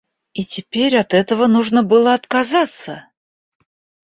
[0.33, 3.05] И теперь от этого нужно было отказаться!